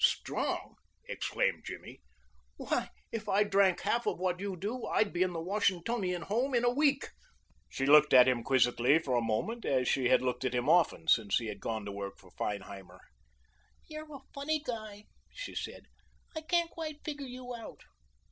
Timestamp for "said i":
15.53-16.41